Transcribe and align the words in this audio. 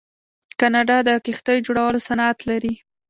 کاناډا 0.59 0.97
د 1.07 1.09
کښتیو 1.25 1.63
جوړولو 1.67 1.99
صنعت 2.07 2.39
لري. 2.49 2.73